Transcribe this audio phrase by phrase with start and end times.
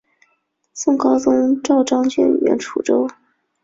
[0.73, 3.07] 宋高宗诏张俊援楚州。